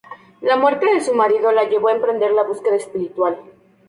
La 0.41 0.57
muerte 0.57 0.91
de 0.91 0.99
su 1.01 1.13
marido 1.13 1.51
la 1.51 1.69
llevó 1.69 1.89
a 1.89 1.91
emprender 1.91 2.31
la 2.31 2.41
búsqueda 2.41 2.73
espiritual. 2.75 3.37